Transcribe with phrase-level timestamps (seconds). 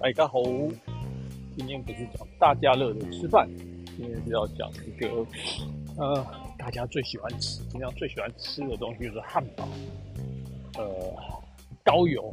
[0.00, 0.40] 大家好，
[1.56, 3.48] 今天不是讲大家乐的吃饭，
[3.96, 5.26] 今天是要讲一个
[5.96, 6.24] 呃
[6.56, 9.68] 大家最喜欢吃、平常最喜欢吃的东西就是汉堡，
[10.76, 10.86] 呃
[11.82, 12.32] 高油、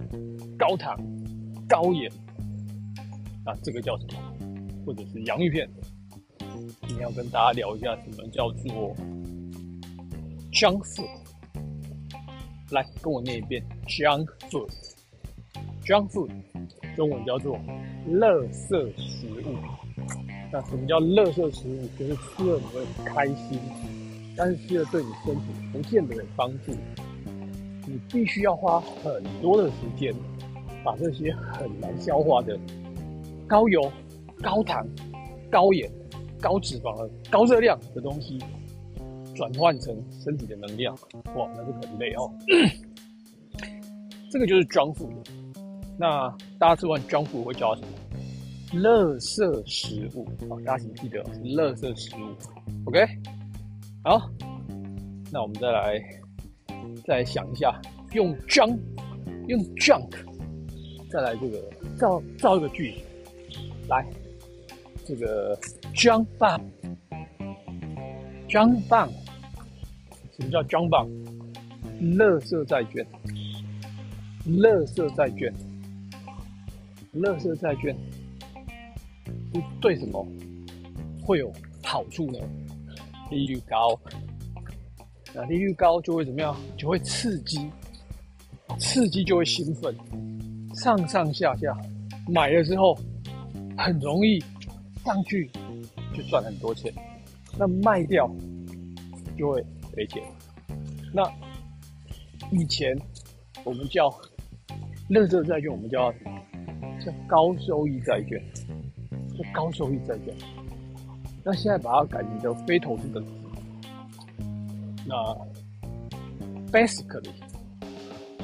[0.59, 0.95] 高糖、
[1.67, 2.07] 高盐
[3.45, 4.13] 啊，这个叫什么？
[4.85, 5.67] 或者是洋芋片。
[6.87, 8.95] 今天要跟大家聊一下什么叫做
[10.51, 11.09] junk food。
[12.69, 16.29] 来跟我念一遍 junk food，junk food。
[16.95, 17.59] 中文叫做
[18.09, 19.55] “垃圾食物”。
[20.51, 21.87] 那什么叫“垃圾食物”？
[21.99, 23.59] 就是吃了你会开心，
[24.35, 25.41] 但是吃了对你身体
[25.71, 26.71] 不见得有帮助。
[27.87, 30.13] 你必须要花很多的时间，
[30.83, 32.57] 把这些很难消化的
[33.47, 33.91] 高油、
[34.41, 34.87] 高糖、
[35.51, 35.91] 高盐、
[36.41, 38.39] 高脂肪、高热量的东西，
[39.35, 40.95] 转换成身体的能量。
[41.35, 42.31] 哇，那是很累哦。
[44.31, 45.31] 这个就是装富的。
[45.97, 46.29] 那
[46.59, 47.87] 大家吃完 junk food 会叫什么？
[48.73, 52.35] 垃圾食物好，大家请记得是垃圾食物。
[52.85, 53.07] OK，
[54.03, 54.29] 好，
[55.31, 56.01] 那我们再来
[57.05, 57.79] 再来想一下，
[58.13, 58.77] 用 junk
[59.47, 60.09] 用 junk
[61.09, 61.63] 再来这个
[61.95, 62.99] 造造一个句子，
[63.87, 64.05] 来
[65.05, 65.57] 这个
[65.93, 66.67] junk bond，junk
[68.89, 69.11] bond，
[70.37, 71.09] 什么叫 junk bond？
[72.17, 73.07] 垃圾债券，
[74.45, 75.53] 垃圾债券。
[77.15, 77.95] 乐色债券
[79.53, 80.27] 是对什么
[81.23, 82.39] 会有好处呢？
[83.31, 83.97] 利率高，
[85.33, 86.55] 那利率高就会怎么样？
[86.77, 87.71] 就会刺激，
[88.77, 89.95] 刺激就会兴奋，
[90.75, 91.75] 上上下下
[92.27, 92.97] 买了之后
[93.77, 94.43] 很容易
[95.05, 95.49] 上去
[96.13, 96.93] 就赚很多钱，
[97.57, 98.29] 那卖掉
[99.37, 99.65] 就会
[99.95, 100.21] 赔钱。
[101.13, 101.23] 那
[102.51, 102.93] 以前
[103.63, 104.13] 我们叫
[105.07, 106.13] 乐色债券，我们叫。
[107.05, 108.41] 叫高收益债券，
[109.37, 110.33] 叫高收益债券。
[111.43, 113.31] 那现在把它改名叫非投资等级。
[115.05, 115.15] 那
[116.71, 117.29] basically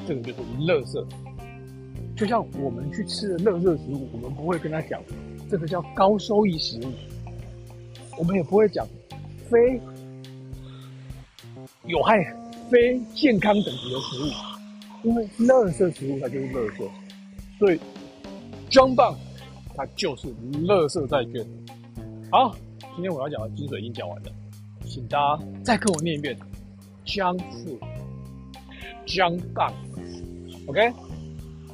[0.05, 1.03] 这个就是垃圾。
[2.15, 5.01] 就像我们去吃的垃圾食物，我们不会跟他讲
[5.49, 6.91] 这个叫高收益食物，
[8.19, 8.87] 我们也不会讲
[9.49, 9.81] 非
[11.85, 12.23] 有害、
[12.69, 14.27] 非健康等级的食物，
[15.07, 16.87] 因为垃圾食物它就是垃圾，
[17.57, 17.79] 所以。
[18.71, 19.13] 装棒，
[19.75, 20.33] 它就是
[20.63, 21.45] 乐色债券。
[22.31, 22.55] 好，
[22.95, 24.31] 今天我要讲的精髓已经讲完了，
[24.85, 26.37] 请大家再跟我念一遍：
[27.03, 27.77] 江富、
[29.05, 29.73] 江棒。
[30.67, 30.89] OK，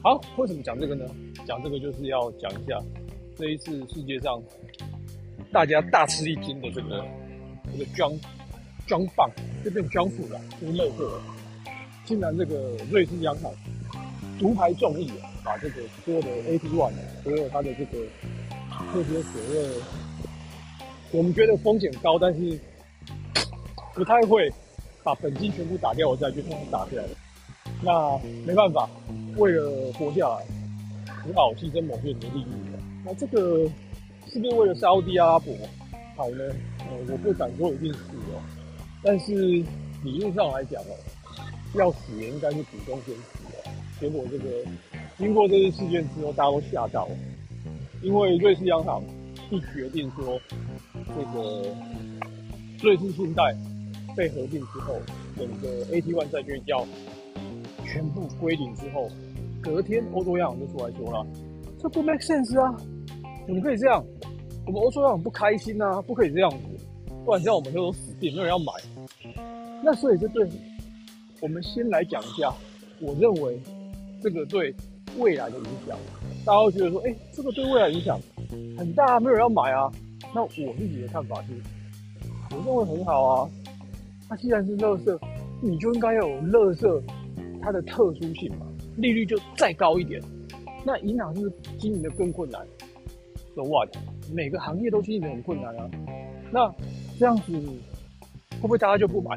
[0.02, 1.06] 好，为什么讲这个呢？
[1.46, 2.82] 讲这个就是要讲一下
[3.38, 4.42] 这一次世界上
[5.52, 7.06] 大家大吃一惊的这个
[7.72, 8.12] 这个装
[8.88, 9.30] 装棒，
[9.64, 11.22] 就变装富了，就是乐色，
[12.06, 13.52] 竟然这个瑞士央行
[14.40, 15.30] 独排众议啊！
[15.44, 16.94] 把这个所有的 AT One，
[17.24, 17.98] 所有它的这个
[18.94, 19.70] 这些所谓，
[21.12, 22.60] 我们觉得风险高，但是
[23.94, 24.52] 不太会
[25.04, 27.04] 把本金全部打掉我再去，通通打下来。
[27.82, 28.90] 那没办法，
[29.38, 30.46] 为了活下来，
[31.26, 32.48] 只好牺牲某些人的利益。
[33.06, 33.70] 那这个
[34.28, 35.54] 是不是为了沙地阿拉伯
[36.16, 36.44] 好呢？
[36.80, 38.00] 呃，我不敢说一定是
[38.34, 38.42] 哦，
[39.02, 39.34] 但是
[40.04, 40.94] 理论上来讲哦，
[41.76, 43.47] 要死也应该是股东先死。
[44.00, 44.46] 结果这个。
[45.18, 47.12] 经过这次事件之后，大家都吓到了，
[48.04, 49.02] 因为瑞士央行
[49.50, 50.40] 一决定说，
[50.94, 51.76] 这个
[52.84, 53.44] 瑞士信贷
[54.16, 55.00] 被合并之后，
[55.36, 56.86] 整个 AT One 债券要
[57.84, 59.10] 全部归零之后，
[59.60, 61.26] 隔天欧洲央行就出来说了，
[61.82, 62.78] 这不 make sense 啊，
[63.48, 64.06] 怎么可以这样？
[64.68, 66.58] 我们欧洲央行不开心啊，不可以这样子，
[67.26, 68.72] 不然这样我们就都死定，没有人要买。
[69.84, 70.48] 那所以这对，
[71.42, 72.54] 我们先来讲一下，
[73.00, 73.60] 我认为
[74.22, 74.74] 这个对。
[75.18, 75.98] 未来的影响，
[76.46, 78.20] 大家会觉得说，哎，这个对未来影响
[78.78, 79.92] 很大，没有人要买啊。
[80.32, 81.54] 那我自己的看法是，
[82.52, 83.50] 我认为很好啊。
[84.30, 85.20] 它既然是乐色，
[85.60, 87.02] 你就应该有乐色
[87.64, 88.68] 它的特殊性嘛，
[88.98, 90.22] 利率就再高一点。
[90.86, 92.62] 那银行是经营的更困难
[93.56, 93.90] ，so what？
[94.32, 95.90] 每个行业都经营的很困难啊。
[96.52, 96.72] 那
[97.18, 99.36] 这样子会不会大家就不买？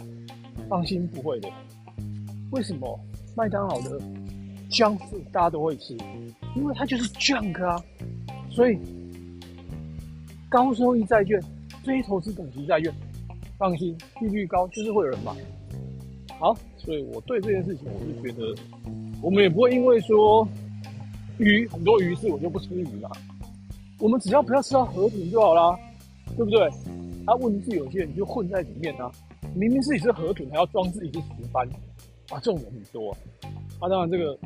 [0.68, 1.48] 放心，不会的。
[2.50, 3.00] 为什么
[3.34, 3.98] 麦当劳的
[4.70, 4.98] ？junk
[5.32, 5.96] 大家都会吃，
[6.56, 7.82] 因为它就是 junk 啊，
[8.50, 8.78] 所以
[10.48, 11.42] 高收益债券、
[11.84, 12.92] 非投资等级债券，
[13.58, 15.32] 放心，利率高就是会有人买。
[16.38, 18.54] 好，所以我对这件事情，我是觉得，
[19.20, 20.48] 我们也不会因为说
[21.38, 23.10] 鱼很多鱼是我就不吃鱼嘛，
[23.98, 25.78] 我们只要不要吃到河豚就好啦，
[26.36, 26.62] 对不对？
[27.26, 29.10] 啊，问题是有些人就混在里面啊，
[29.54, 31.68] 明明自己是河豚，还要装自己是石斑，
[32.30, 33.14] 啊，这种人很多。
[33.80, 34.38] 啊当然这个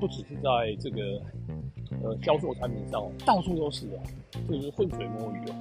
[0.00, 1.22] 不只是在这个
[2.02, 4.02] 呃销售产品上，到处都是哦，
[4.48, 5.54] 这就是浑水摸鱼哦。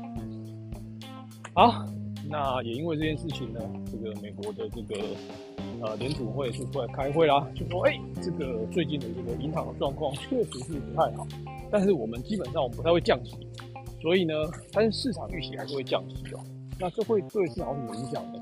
[1.54, 1.86] 好，
[2.28, 4.96] 那也因为这件事情呢，这个美国的这个
[5.82, 11.28] 呃联储会是出来开会啦，就说哎，这个最近的这个银行的状况确实是不太好，
[11.72, 13.38] 但是我们基本上我们不太会降息，
[14.02, 14.34] 所以呢，
[14.74, 16.40] 但是市场预期还是会降息哦。
[16.80, 18.40] 那这会对市场有什么影响呢？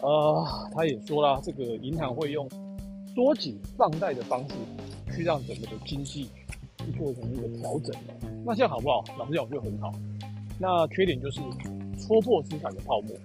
[0.00, 0.44] 呃，
[0.74, 2.48] 他也说了，这个银行会用
[3.18, 4.54] 缩紧放贷的方式，
[5.12, 6.28] 去让整个的经济
[6.78, 7.92] 去做成一个调整。
[8.46, 9.04] 那这样好不好？
[9.18, 9.92] 老实讲，我觉得很好。
[10.56, 11.40] 那缺点就是
[11.98, 13.16] 戳破资产的泡沫。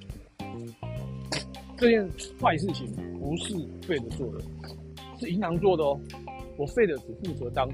[1.77, 2.09] 这件
[2.41, 3.53] 坏事情不是
[3.83, 4.43] 费德做的，
[5.19, 5.99] 是银行做的哦。
[6.57, 7.69] 我费德只负责当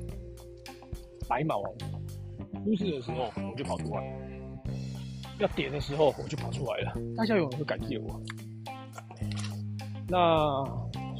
[1.25, 1.71] 白马王，
[2.65, 4.03] 出事的时候我就跑出来，
[5.39, 6.93] 要跌的时候我就跑出来了。
[7.15, 8.21] 大家有人会感谢我。
[10.09, 10.65] 那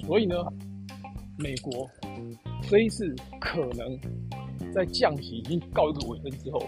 [0.05, 0.35] 所以呢，
[1.39, 1.89] 美国
[2.63, 3.97] 这一次可能
[4.73, 6.67] 在降息已经告一个尾声之后，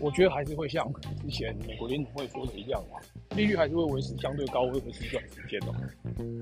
[0.00, 0.92] 我觉得还是会像
[1.22, 2.82] 之前美国联储会说的一样，
[3.36, 5.72] 利率还是会维持相对高，位维持一段时间哦，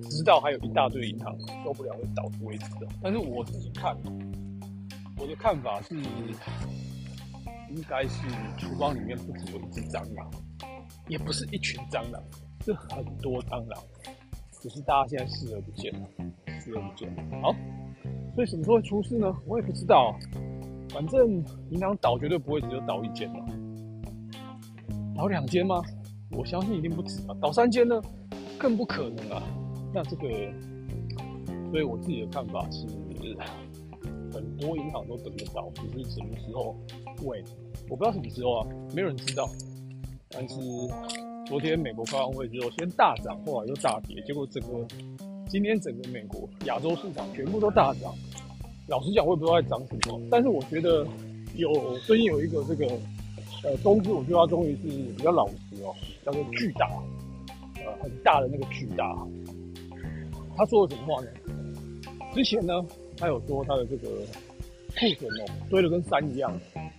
[0.09, 2.89] 直到还有一大堆银行受不了会倒为止的。
[3.03, 3.95] 但是我自己看，
[5.19, 8.27] 我的看法是，应该是
[8.57, 10.31] 厨房里面不止有一只蟑螂，
[11.09, 12.23] 也不是一群蟑螂，
[12.65, 13.79] 是很多蟑螂。
[14.61, 16.09] 只是大家现在视而不见了，
[16.63, 17.13] 视而不见。
[17.43, 17.55] 好，
[18.35, 19.35] 所以什么时候会出事呢？
[19.47, 20.17] 我也不知道。
[20.91, 23.47] 反正银行倒绝对不会只有倒一间嘛，
[25.17, 25.83] 倒两间吗？
[26.31, 27.37] 我相信一定不止啊。
[27.41, 28.01] 倒三间呢，
[28.59, 29.43] 更不可能啊。
[29.93, 30.29] 那这个，
[31.71, 32.87] 所以我自己的看法是，
[34.33, 36.77] 很多银行都等得到，只是什么时候？
[37.27, 37.43] 会，
[37.89, 39.49] 我不知道什么时候啊，没有人知道。
[40.31, 40.57] 但是。
[41.45, 44.87] 昨天美国开完会之后，先大涨，后来又大跌，结果整个
[45.53, 48.11] 今天整个美国亚洲市场全部都大涨。
[48.89, 51.07] 老实讲，我也不知道在涨什么，但是我觉得
[51.57, 52.87] 有最近有一个这个
[53.63, 55.95] 呃东芝，我觉得它终于是比较老实哦，
[56.25, 56.89] 叫做巨大，
[57.85, 59.15] 呃很大的那个巨大。
[60.57, 61.29] 他说了什么话呢？
[62.35, 62.73] 之前呢，
[63.19, 66.51] 他有说他的这个库存哦堆得跟山一样，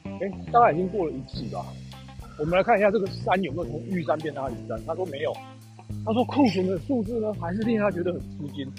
[0.05, 1.65] 哎，大概已经过了一季吧。
[2.37, 4.79] 我们来看一下这个山有没有从玉山变阿里山。
[4.85, 5.33] 他说没有，
[6.05, 8.69] 他说库存的数字呢还是令他觉得很吃惊，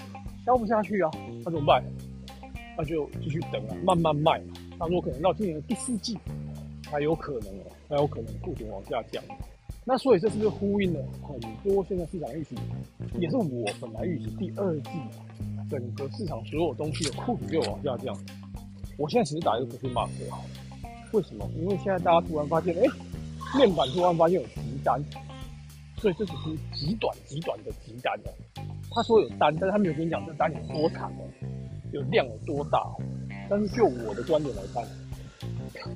[0.45, 1.09] 销不下去啊，
[1.43, 1.83] 那怎么办？
[2.77, 4.41] 那就继续等啊，慢慢卖。
[4.77, 6.17] 他说可能到今年的第四季
[6.83, 9.23] 才有可能哦，才有可能库存往下降。
[9.85, 12.55] 那所以这是不是呼应了很多现在市场预期，
[13.19, 14.89] 也是我本来预期第二季
[15.69, 18.15] 整个市场所有东西的库存就往下降。
[18.97, 20.41] 我现在只是打一个不是马克啊，
[21.11, 21.49] 为什么？
[21.57, 22.83] 因为现在大家突然发现，哎。
[23.55, 25.01] 面板突然发现有急单，
[25.97, 28.29] 所以这只是极短极短的极单哦。
[28.91, 31.27] 他说有单，但是他没有跟你讲这单有多长哦，
[31.91, 33.01] 有量有多大哦。
[33.49, 34.83] 但是就我的观点来看，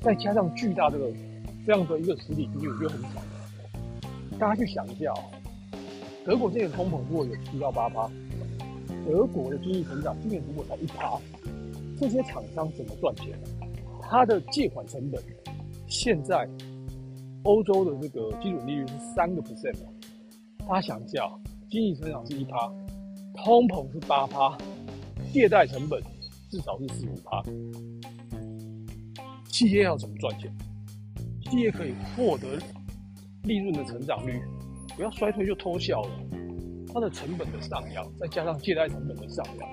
[0.02, 1.12] 再加上巨大这个
[1.66, 3.14] 这样的一个实体经济，我觉得很强。
[4.38, 5.24] 大家去想一下哦，
[6.26, 8.10] 德国今年通膨如果有七到八趴，
[9.06, 11.18] 德国的经济成长今年如果才一趴，
[12.00, 13.38] 这些厂商怎么赚钱？
[14.02, 15.22] 他的借款成本
[15.88, 16.48] 现在。
[17.44, 19.88] 欧洲的这个基准利率是三个 percent 哦，
[20.68, 21.30] 大家想一下，
[21.70, 22.68] 经济成长是一趴，
[23.34, 24.58] 通膨是八趴，
[25.32, 26.04] 借贷成本
[26.50, 27.42] 至少是四五趴，
[29.48, 30.54] 企业要怎么赚钱？
[31.44, 32.60] 企业可以获得
[33.44, 34.42] 利润的成长率，
[34.96, 36.10] 不要衰退就偷笑了。
[36.94, 39.70] 它的成本的上扬，再加上借贷成本的上扬，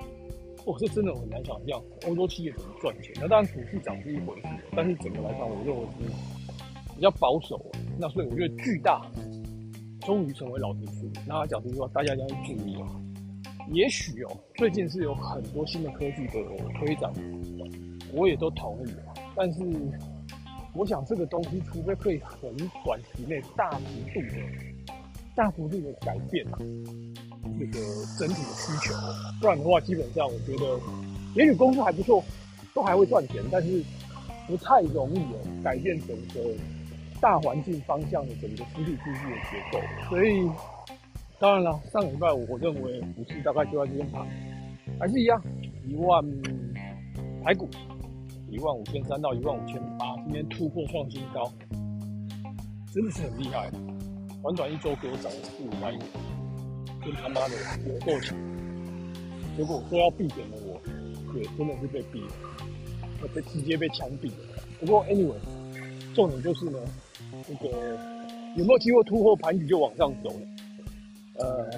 [0.64, 3.12] 我是真的很难想象欧洲企业怎么赚钱。
[3.16, 6.35] 那当然股市涨是一回事，但是整个来看，我认为是。
[6.96, 7.60] 比较保守，
[7.98, 9.06] 那所以我觉得巨大
[10.00, 11.10] 终于成为老实书。
[11.26, 12.86] 那他讲这句话，大家一定要注意哦。
[13.72, 16.40] 也许哦，最近是有很多新的科技的
[16.78, 17.12] 推展，
[18.12, 18.90] 我也都同意。
[19.34, 19.60] 但是
[20.72, 23.84] 我想这个东西，除非可以很短期内大幅
[24.14, 24.94] 度的、
[25.34, 26.46] 大幅度的改变
[27.58, 27.78] 这个
[28.18, 28.94] 整体的需求，
[29.40, 30.80] 不然的话，基本上我觉得，
[31.34, 32.24] 也许公司还不错，
[32.72, 33.82] 都还会赚钱，但是
[34.46, 36.40] 不太容易哦改变整个。
[37.20, 40.50] 大环境方向的整个实体经济的结构，所以
[41.38, 44.26] 当然了，上礼拜我认为股市大概就在这边盘，
[44.98, 45.42] 还是一样，
[45.86, 46.24] 一万
[47.44, 47.68] 排骨
[48.48, 51.52] 一万五千三到一万五千八，今天突破创新高，
[52.92, 53.70] 真的是很厉害，
[54.42, 56.00] 短短一周给我涨了四五百点，
[57.02, 57.54] 真他妈的
[57.86, 58.36] 有够强。
[59.56, 60.80] 结果说要避险的我，
[61.38, 64.62] 也真的是被逼了，被直接被枪毙了。
[64.78, 65.34] 不过 anyway，
[66.16, 66.78] 重点就是呢。
[67.46, 67.68] 这个
[68.56, 70.34] 有没有机会突破盘底就往上走？
[71.38, 71.70] 呃，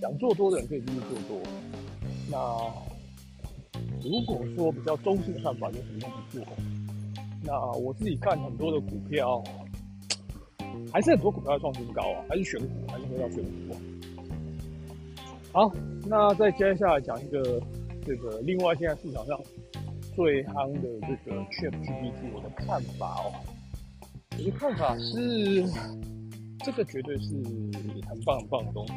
[0.00, 1.38] 想做多的人可以继续做多。
[2.30, 2.38] 那
[4.02, 6.46] 如果说比较中性的看法，就什么都不做。
[7.42, 9.42] 那我自己看很多的股票，
[10.92, 13.76] 还是很多股票创新高啊，还是选股，还是会要选股啊。
[15.52, 15.72] 好，
[16.06, 17.60] 那再接下来讲一个
[18.06, 19.38] 这个另外现在市场上
[20.14, 23.32] 最夯的这个 ChatGPT，我的看法哦。
[24.38, 25.64] 我的看法是，
[26.64, 27.34] 这个绝对是
[28.08, 28.92] 很棒很棒的东西，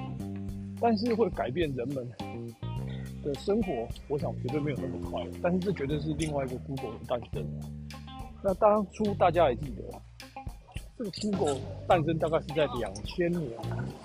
[0.81, 2.07] 但是会改变人们
[3.23, 5.21] 的生活，我想绝对没有那么快。
[5.41, 7.45] 但是这绝对是另外一个 Google 的诞生。
[8.43, 9.83] 那当初大家也记得，
[10.97, 13.49] 这个 Google 诞生大概是在两千年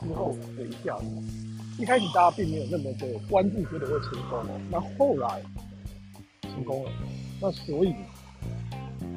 [0.00, 1.04] 之后的一下子。
[1.78, 4.44] 一开始大家并没有那么的关注，觉得会成功。
[4.70, 5.40] 那后来
[6.58, 6.90] 成功了，
[7.40, 7.94] 那所以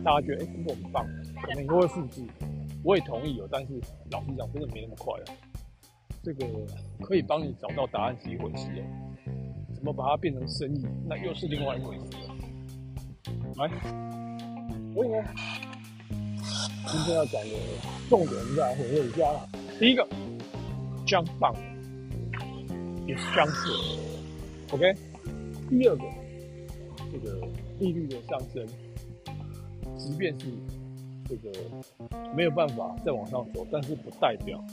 [0.04, 1.08] 大家觉得哎，Google 很棒，
[1.42, 2.22] 可能都会复制。
[2.84, 3.82] 我也同意哦，但是
[4.12, 5.34] 老实讲，真的没那么快啊。
[6.24, 6.46] 这个
[7.02, 8.84] 可以帮你找到答案是一回事哦，
[9.74, 12.36] 怎么把它变成生意，那又是另外一回事了。
[13.58, 13.68] 来，
[14.94, 15.18] 所以呢，
[16.86, 17.50] 今天要讲的
[18.08, 19.26] 重点，我们再来回味一下。
[19.80, 20.08] 第一个，
[21.08, 21.56] 姜棒。
[23.08, 23.72] 也是相似
[24.72, 24.94] ，OK。
[25.70, 26.04] 第二个，
[27.12, 27.48] 这个
[27.80, 28.66] 利率的上升，
[29.98, 30.48] 即便是
[31.28, 31.52] 这个
[32.36, 34.64] 没有办法再往上走，但是不代表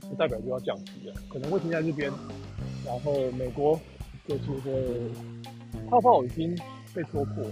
[0.00, 2.10] 不代表就要降息了，可能会停在这边。
[2.84, 3.78] 然后美国
[4.26, 5.10] 就是会
[5.88, 6.56] 泡泡已经
[6.94, 7.44] 被戳破，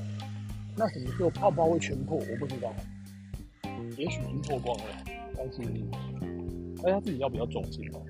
[0.77, 2.73] 那什么时候泡泡会全破，我不知道。
[3.97, 4.85] 也许已经破光了，
[5.37, 5.61] 但是
[6.83, 8.01] 大家自己要比较重视嘛。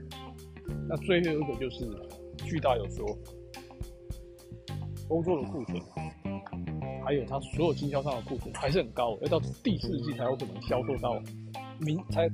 [0.88, 1.86] 那最后一个就是
[2.44, 3.06] 巨大有说，
[5.10, 5.82] 工作的库存，
[7.04, 11.20] 还有它所有经销商的库存还是很高，要到第四季才有可能销售到
[11.80, 12.30] 明才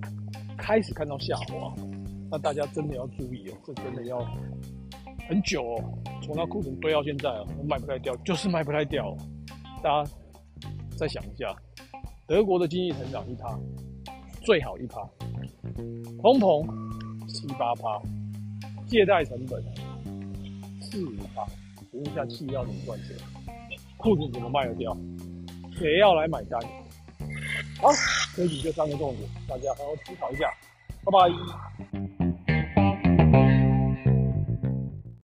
[0.59, 1.75] 开始看到下滑。
[2.31, 4.19] 那大家真的要注意哦，这真的要
[5.27, 5.83] 很久哦，
[6.21, 9.17] 从那库存堆到现在哦，卖不太掉，就是卖不太掉。
[9.83, 10.11] 大家
[10.99, 11.57] 再想一下，
[12.27, 13.59] 德国的经济成长一趴，
[14.45, 15.01] 最好一趴，
[16.21, 17.99] 通膨七八趴。
[18.87, 19.61] 借贷成本
[20.81, 21.45] 四五趴，
[21.97, 23.17] 问一下，气要怎么赚钱？
[23.97, 24.97] 裤子怎么卖得掉？
[25.79, 26.61] 谁要来买单？
[27.81, 27.89] 好，
[28.35, 30.53] 这集就三个重点，大家好好思考一下，
[31.05, 32.16] 拜拜。